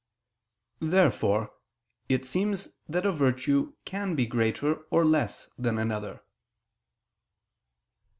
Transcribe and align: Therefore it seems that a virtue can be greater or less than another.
Therefore 0.79 1.53
it 2.09 2.25
seems 2.25 2.69
that 2.89 3.05
a 3.05 3.11
virtue 3.11 3.73
can 3.85 4.15
be 4.15 4.25
greater 4.25 4.77
or 4.89 5.05
less 5.05 5.47
than 5.59 5.77
another. 5.77 6.23